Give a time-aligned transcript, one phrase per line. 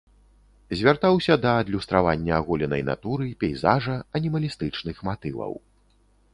[0.79, 5.53] Звяртаўся да адлюстравання аголенай натуры, пейзажа, анімалістычных матываў.